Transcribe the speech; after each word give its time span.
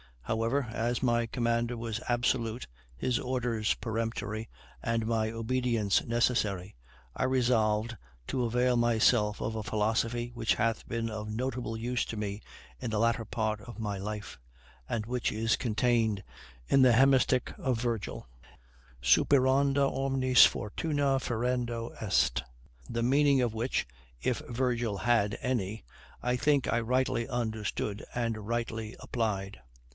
However, 0.23 0.67
as 0.71 1.03
my 1.03 1.27
commander 1.27 1.75
was 1.77 1.99
absolute, 2.07 2.65
his 2.95 3.19
orders 3.19 3.73
peremptory, 3.75 4.49
and 4.81 5.05
my 5.05 5.29
obedience 5.29 6.03
necessary, 6.05 6.73
I 7.15 7.25
resolved 7.25 7.97
to 8.27 8.45
avail 8.45 8.77
myself 8.77 9.41
of 9.41 9.55
a 9.55 9.61
philosophy 9.61 10.31
which 10.33 10.55
hath 10.55 10.87
been 10.87 11.09
of 11.09 11.29
notable 11.29 11.75
use 11.75 12.05
to 12.05 12.17
me 12.17 12.41
in 12.79 12.89
the 12.89 12.97
latter 12.97 13.25
part 13.25 13.59
of 13.61 13.77
my 13.77 13.97
life, 13.97 14.39
and 14.89 15.05
which 15.05 15.31
is 15.33 15.55
contained 15.57 16.23
in 16.67 16.81
this 16.81 16.95
hemistich 16.95 17.53
of 17.59 17.79
Virgil: 17.81 18.25
Superanda 19.03 19.85
omnis 19.87 20.45
fortuna 20.45 21.19
ferendo 21.19 21.91
est. 22.01 22.41
The 22.89 23.03
meaning 23.03 23.41
of 23.41 23.53
which, 23.53 23.85
if 24.21 24.41
Virgil 24.47 24.99
had 24.99 25.37
any, 25.41 25.83
I 26.23 26.37
think 26.37 26.71
I 26.71 26.79
rightly 26.79 27.27
understood, 27.27 28.03
and 28.15 28.47
rightly 28.47 28.95
applied. 28.99 29.59